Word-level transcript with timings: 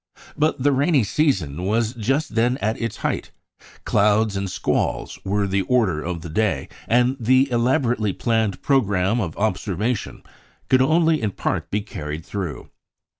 But 0.35 0.63
the 0.63 0.71
rainy 0.71 1.03
season 1.03 1.61
was 1.61 1.93
just 1.93 2.33
then 2.33 2.57
at 2.57 2.81
its 2.81 2.97
height: 3.05 3.29
clouds 3.85 4.35
and 4.35 4.49
squalls 4.49 5.19
were 5.23 5.45
the 5.45 5.61
order 5.61 6.01
of 6.01 6.21
the 6.21 6.29
day; 6.29 6.69
and 6.87 7.15
the 7.19 7.47
elaborately 7.51 8.11
planned 8.11 8.63
programme 8.63 9.21
of 9.21 9.37
observation 9.37 10.23
could 10.71 10.81
only 10.81 11.21
in 11.21 11.29
part 11.29 11.69
be 11.69 11.81
carried 11.81 12.25
through. 12.25 12.71